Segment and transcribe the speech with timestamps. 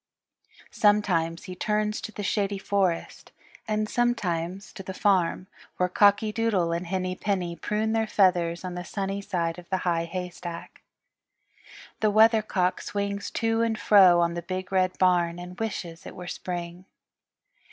[0.71, 3.31] Sometimes he turns to the Shady Forest,
[3.67, 5.45] and sometimes to the farm,
[5.77, 9.85] where Cocky Doodle and Henny Penny prune their feathers on the sunny side of the
[9.85, 10.81] High Haystack.
[11.99, 16.25] The Weathercock swings to and fro on the Big Red Barn and wishes it were
[16.25, 16.85] Spring.